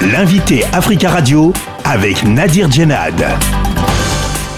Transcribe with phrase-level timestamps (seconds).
[0.00, 1.52] L'invité Africa Radio
[1.84, 3.20] avec Nadir Djenad.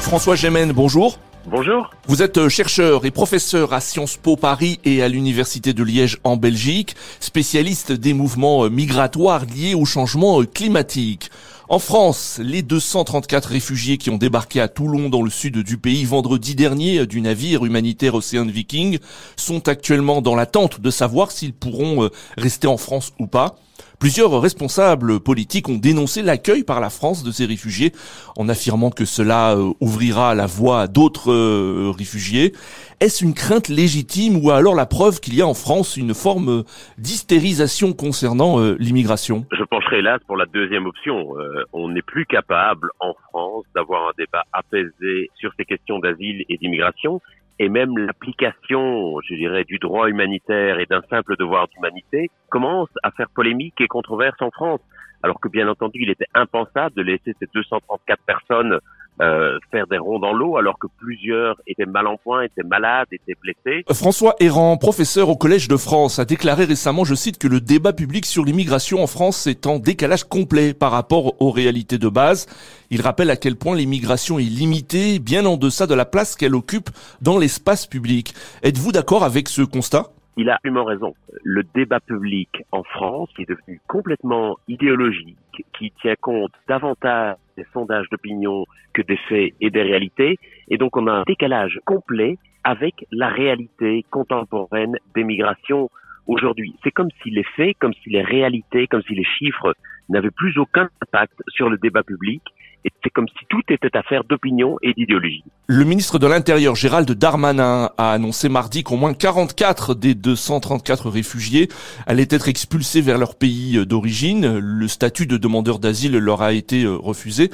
[0.00, 1.18] François Gémen, bonjour.
[1.46, 1.90] Bonjour.
[2.06, 6.36] Vous êtes chercheur et professeur à Sciences Po Paris et à l'Université de Liège en
[6.36, 11.30] Belgique, spécialiste des mouvements migratoires liés au changement climatique.
[11.70, 16.04] En France, les 234 réfugiés qui ont débarqué à Toulon dans le sud du pays
[16.04, 18.98] vendredi dernier du navire humanitaire Océan Viking
[19.36, 23.56] sont actuellement dans l'attente de savoir s'ils pourront euh, rester en France ou pas.
[24.02, 27.92] Plusieurs responsables politiques ont dénoncé l'accueil par la France de ces réfugiés
[28.36, 32.50] en affirmant que cela euh, ouvrira la voie à d'autres euh, réfugiés.
[32.98, 36.64] Est-ce une crainte légitime ou alors la preuve qu'il y a en France une forme
[36.98, 39.46] d'hystérisation concernant euh, l'immigration?
[39.52, 41.34] Je pencherai hélas pour la deuxième option.
[41.72, 46.58] on n'est plus capable en France d'avoir un débat apaisé sur ces questions d'asile et
[46.58, 47.20] d'immigration
[47.62, 53.12] et même l'application, je dirais, du droit humanitaire et d'un simple devoir d'humanité commence à
[53.12, 54.80] faire polémique et controverse en France.
[55.22, 58.80] Alors que bien entendu, il était impensable de laisser ces 234 personnes
[59.20, 63.08] euh, faire des ronds dans l'eau alors que plusieurs étaient mal en point, étaient malades,
[63.12, 63.84] étaient blessés.
[63.92, 67.92] François Errand, professeur au Collège de France, a déclaré récemment, je cite, que le débat
[67.92, 72.46] public sur l'immigration en France est en décalage complet par rapport aux réalités de base.
[72.90, 76.54] Il rappelle à quel point l'immigration est limitée, bien en deçà de la place qu'elle
[76.54, 76.90] occupe
[77.20, 78.34] dans l'espace public.
[78.62, 80.10] Êtes-vous d'accord avec ce constat?
[80.36, 81.14] Il a absolument raison.
[81.42, 88.08] Le débat public en France est devenu complètement idéologique, qui tient compte davantage des sondages
[88.10, 90.38] d'opinion que des faits et des réalités,
[90.68, 95.90] et donc on a un décalage complet avec la réalité contemporaine des migrations
[96.26, 96.74] aujourd'hui.
[96.82, 99.74] C'est comme si les faits, comme si les réalités, comme si les chiffres
[100.08, 102.42] n'avaient plus aucun impact sur le débat public
[102.84, 105.44] et c'est comme si tout était affaire d'opinion et d'idéologie.
[105.66, 111.68] Le ministre de l'Intérieur, Gérald Darmanin, a annoncé mardi qu'au moins 44 des 234 réfugiés
[112.06, 114.58] allaient être expulsés vers leur pays d'origine.
[114.58, 117.50] Le statut de demandeur d'asile leur a été euh, refusé.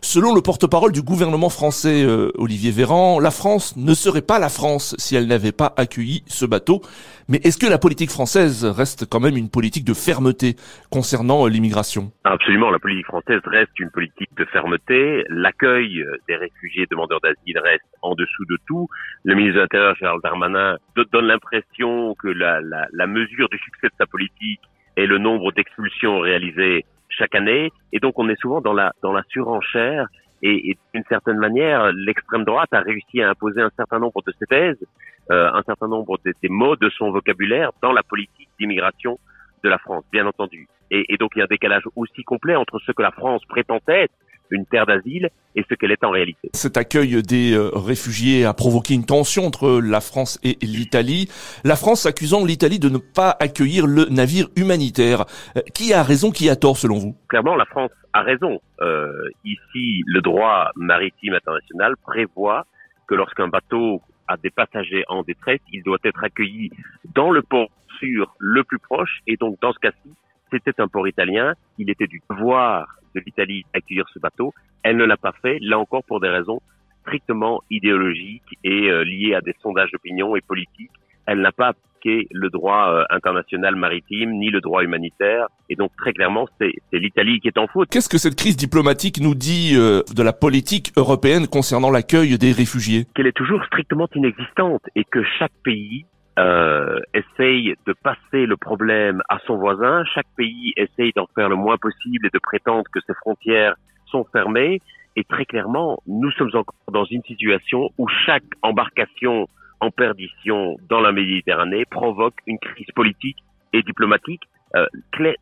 [0.00, 4.48] Selon le porte-parole du gouvernement français, euh, Olivier Véran, la France ne serait pas la
[4.48, 6.82] France si elle n'avait pas accueilli ce bateau.
[7.28, 10.56] Mais est-ce que la politique française reste quand même une politique de fermeté
[10.90, 12.10] concernant euh, l'immigration?
[12.24, 15.24] Absolument, la politique française reste une politique de fermeté.
[15.28, 18.88] L'accueil euh, des réfugiés demandeurs d'asile reste en dessous de tout.
[19.24, 20.76] Le ministre de l'Intérieur, Charles Darmanin,
[21.12, 24.60] donne l'impression que la, mesure du succès de sa politique
[24.96, 26.84] est le nombre d'expulsions réalisées
[27.18, 27.70] chaque année.
[27.92, 30.06] Et donc, on est souvent dans la, dans la surenchère.
[30.42, 34.32] Et, et d'une certaine manière, l'extrême droite a réussi à imposer un certain nombre de
[34.38, 34.86] ses thèses,
[35.30, 39.18] euh, un certain nombre de ses mots, de son vocabulaire dans la politique d'immigration
[39.64, 40.68] de la France, bien entendu.
[40.90, 43.44] Et, et, donc, il y a un décalage aussi complet entre ce que la France
[43.46, 44.14] prétend être
[44.50, 46.50] une terre d'asile et ce qu'elle est en réalité.
[46.52, 51.28] Cet accueil des euh, réfugiés a provoqué une tension entre la France et l'Italie.
[51.64, 55.24] La France accusant l'Italie de ne pas accueillir le navire humanitaire.
[55.56, 57.16] Euh, qui a raison, qui a tort selon vous?
[57.28, 58.60] Clairement, la France a raison.
[58.80, 59.12] Euh,
[59.44, 62.66] ici, le droit maritime international prévoit
[63.08, 66.70] que lorsqu'un bateau a des passagers en détresse, il doit être accueilli
[67.14, 69.20] dans le port sûr le plus proche.
[69.26, 70.10] Et donc, dans ce cas-ci,
[70.50, 71.54] c'était un port italien.
[71.78, 74.52] Il était du devoir de l'Italie accueillir ce bateau.
[74.82, 76.60] Elle ne l'a pas fait, là encore pour des raisons
[77.02, 80.90] strictement idéologiques et euh, liées à des sondages d'opinion et politiques.
[81.26, 85.46] Elle n'a pas appliqué le droit euh, international maritime ni le droit humanitaire.
[85.68, 87.88] Et donc très clairement, c'est l'Italie qui est en faute.
[87.90, 92.52] Qu'est-ce que cette crise diplomatique nous dit euh, de la politique européenne concernant l'accueil des
[92.52, 93.06] réfugiés?
[93.14, 96.04] Qu'elle est toujours strictement inexistante et que chaque pays
[96.38, 100.04] euh, essaye de passer le problème à son voisin.
[100.14, 103.74] Chaque pays essaye d'en faire le moins possible et de prétendre que ses frontières
[104.06, 104.80] sont fermées.
[105.16, 109.48] Et très clairement, nous sommes encore dans une situation où chaque embarcation
[109.80, 113.38] en perdition dans la Méditerranée provoque une crise politique
[113.72, 114.42] et diplomatique
[114.76, 114.86] euh,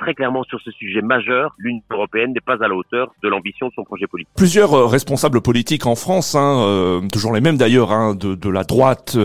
[0.00, 3.68] très clairement sur ce sujet majeur, l'Union européenne n'est pas à la hauteur de l'ambition
[3.68, 4.34] de son projet politique.
[4.36, 8.50] Plusieurs euh, responsables politiques en France, hein, euh, toujours les mêmes d'ailleurs, hein, de, de,
[8.50, 9.16] la droite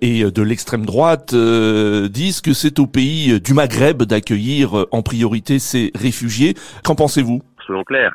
[0.00, 5.90] et de l'extrême droite, disent que c'est au pays du Maghreb d'accueillir en priorité ces
[5.94, 6.54] réfugiés.
[6.84, 7.40] Qu'en pensez-vous?
[7.66, 8.12] Selon Claire,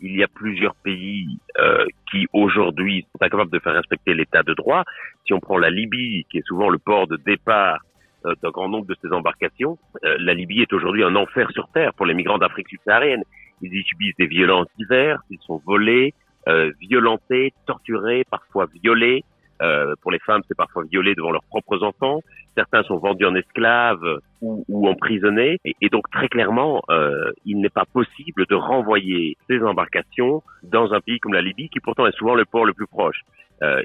[0.00, 1.38] il y a plusieurs pays
[2.10, 4.84] qui aujourd'hui sont incapables de faire respecter l'état de droit.
[5.26, 7.87] Si on prend la Libye, qui est souvent le port de départ euh,
[8.24, 9.78] d'un grand nombre de ces embarcations.
[10.04, 13.22] Euh, la Libye est aujourd'hui un enfer sur terre pour les migrants d'Afrique subsaharienne.
[13.62, 16.14] Ils y subissent des violences diverses, ils sont volés,
[16.48, 19.24] euh, violentés, torturés, parfois violés.
[20.02, 22.20] pour les femmes, c'est parfois violé devant leurs propres enfants.
[22.54, 25.58] Certains sont vendus en esclaves ou, ou emprisonnés.
[25.64, 26.80] Et, et, donc très clairement,
[27.44, 31.80] il n'est pas possible de renvoyer ces embarcations dans un pays comme la Libye, qui
[31.80, 33.20] pourtant est souvent le port le plus proche.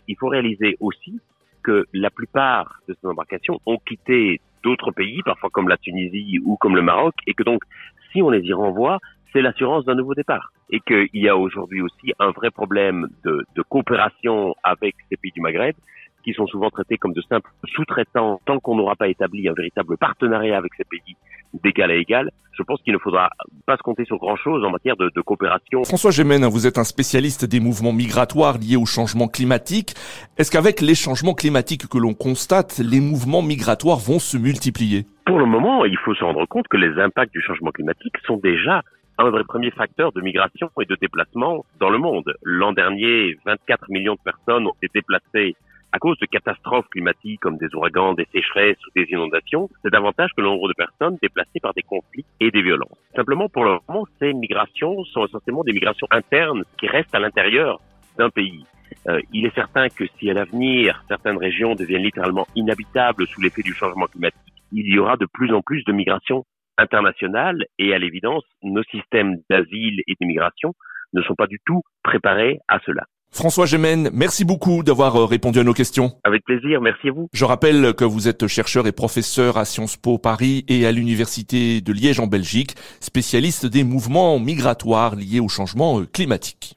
[0.08, 1.20] il faut réaliser aussi
[1.64, 6.58] que la plupart de ces embarcations ont quitté d'autres pays, parfois comme la Tunisie ou
[6.58, 7.64] comme le Maroc, et que donc,
[8.12, 9.00] si on les y renvoie,
[9.32, 10.52] c'est l'assurance d'un nouveau départ.
[10.70, 15.32] Et qu'il y a aujourd'hui aussi un vrai problème de, de coopération avec ces pays
[15.32, 15.76] du Maghreb
[16.24, 19.98] qui sont souvent traités comme de simples sous-traitants tant qu'on n'aura pas établi un véritable
[19.98, 21.18] partenariat avec ces pays
[21.64, 23.30] d'égal à égal, je pense qu'il ne faudra
[23.66, 25.84] pas se compter sur grand-chose en matière de, de, coopération.
[25.84, 29.94] François Gémen, vous êtes un spécialiste des mouvements migratoires liés au changement climatique.
[30.38, 35.06] Est-ce qu'avec les changements climatiques que l'on constate, les mouvements migratoires vont se multiplier?
[35.26, 38.38] Pour le moment, il faut se rendre compte que les impacts du changement climatique sont
[38.38, 38.82] déjà
[39.18, 42.34] un des premiers facteurs de migration et de déplacement dans le monde.
[42.44, 45.56] L'an dernier, 24 millions de personnes ont été déplacées
[45.94, 50.32] à cause de catastrophes climatiques comme des ouragans, des sécheresses ou des inondations, c'est davantage
[50.36, 52.98] que le nombre de personnes déplacées par des conflits et des violences.
[53.16, 57.80] Simplement, pour le moment, ces migrations sont essentiellement des migrations internes qui restent à l'intérieur
[58.18, 58.66] d'un pays.
[59.08, 63.62] Euh, il est certain que si à l'avenir certaines régions deviennent littéralement inhabitables sous l'effet
[63.62, 64.40] du changement climatique,
[64.72, 66.44] il y aura de plus en plus de migrations
[66.80, 70.74] internationales et à l'évidence, nos systèmes d'asile et d'immigration
[71.14, 73.04] ne sont pas du tout préparés à cela.
[73.34, 76.12] François Gémen, merci beaucoup d'avoir euh, répondu à nos questions.
[76.24, 77.28] Avec plaisir, merci à vous.
[77.34, 81.82] Je rappelle que vous êtes chercheur et professeur à Sciences Po Paris et à l'Université
[81.82, 86.72] de Liège en Belgique, spécialiste des mouvements migratoires liés au changement euh, climatique.